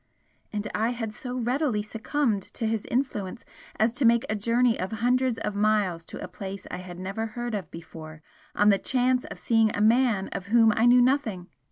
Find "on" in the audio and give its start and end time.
8.55-8.69